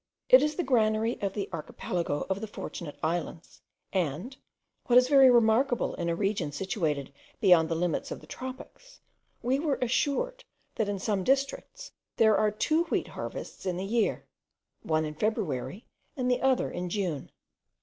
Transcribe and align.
It 0.29 0.41
is 0.41 0.55
the 0.55 0.63
granary 0.63 1.21
of 1.21 1.33
the 1.33 1.47
archipelago 1.53 2.25
of 2.27 2.41
the 2.41 2.47
Fortunate 2.47 2.97
Islands; 3.03 3.61
and, 3.93 4.35
what 4.87 4.97
is 4.97 5.07
very 5.07 5.29
remarkable 5.29 5.93
in 5.93 6.09
a 6.09 6.15
region 6.15 6.51
situated 6.51 7.13
beyond 7.39 7.69
the 7.69 7.75
limits 7.75 8.09
of 8.09 8.19
the 8.19 8.25
tropics, 8.25 8.99
we 9.43 9.59
were 9.59 9.75
assured, 9.79 10.43
that 10.73 10.89
in 10.89 10.97
some 10.97 11.23
districts, 11.23 11.91
there 12.17 12.35
are 12.35 12.49
two 12.49 12.85
wheat 12.85 13.09
harvests 13.09 13.63
in 13.67 13.77
the 13.77 13.85
year; 13.85 14.25
one 14.81 15.05
in 15.05 15.13
February, 15.13 15.85
and 16.17 16.31
the 16.31 16.41
other 16.41 16.71
in 16.71 16.89
June. 16.89 17.29